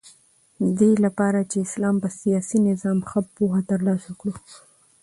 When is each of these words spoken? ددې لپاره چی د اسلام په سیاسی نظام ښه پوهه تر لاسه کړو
ددې 0.63 0.91
لپاره 1.05 1.39
چی 1.51 1.59
د 1.61 1.63
اسلام 1.65 1.95
په 2.03 2.09
سیاسی 2.19 2.57
نظام 2.69 2.97
ښه 3.09 3.19
پوهه 3.35 3.61
تر 3.69 3.79
لاسه 3.87 4.11
کړو 4.19 4.33